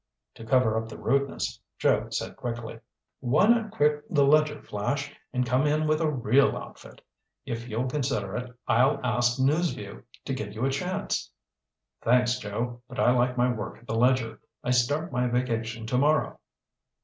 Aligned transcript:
To 0.33 0.43
cover 0.43 0.75
up 0.75 0.89
the 0.89 0.97
rudeness, 0.97 1.59
Joe 1.77 2.09
said 2.09 2.35
quickly: 2.35 2.79
"Why 3.19 3.45
not 3.45 3.69
quit 3.69 4.03
the 4.11 4.25
Ledger, 4.25 4.59
Flash, 4.63 5.13
and 5.31 5.45
come 5.45 5.67
in 5.67 5.85
with 5.85 6.01
a 6.01 6.09
real 6.09 6.57
outfit? 6.57 7.01
If 7.45 7.67
you'll 7.67 7.87
consider 7.87 8.35
it 8.35 8.51
I'll 8.67 8.99
ask 9.03 9.39
News 9.39 9.75
Vue 9.75 10.03
to 10.25 10.33
give 10.33 10.53
you 10.53 10.65
a 10.65 10.71
chance." 10.71 11.29
"Thanks, 12.01 12.39
Joe, 12.39 12.81
but 12.89 12.99
I 12.99 13.11
like 13.11 13.37
my 13.37 13.53
work 13.53 13.77
at 13.77 13.85
the 13.85 13.93
Ledger. 13.93 14.39
I 14.63 14.71
start 14.71 15.11
my 15.11 15.27
vacation 15.27 15.85
tomorrow." 15.85 16.39